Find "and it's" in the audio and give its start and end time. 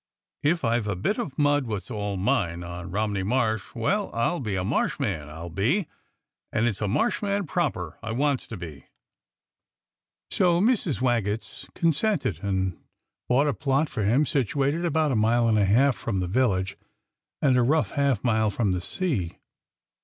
6.51-6.81